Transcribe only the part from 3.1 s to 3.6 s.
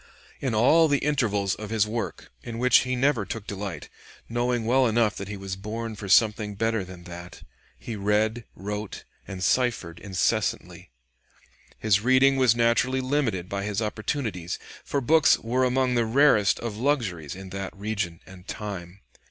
took